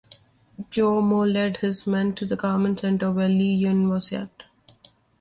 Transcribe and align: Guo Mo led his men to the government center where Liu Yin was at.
Guo 0.71 1.03
Mo 1.03 1.19
led 1.23 1.57
his 1.57 1.85
men 1.85 2.15
to 2.15 2.25
the 2.25 2.35
government 2.35 2.79
center 2.79 3.11
where 3.11 3.29
Liu 3.29 3.45
Yin 3.55 3.87
was 3.87 4.11
at. 4.11 4.45